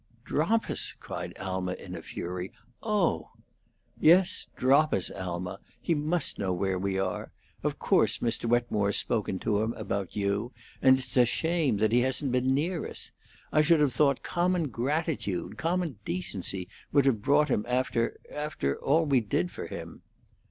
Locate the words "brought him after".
17.21-18.17